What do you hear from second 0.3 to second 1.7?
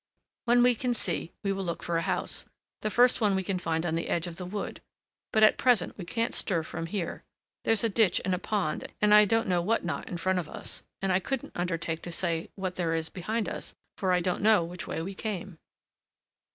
When we can see, we will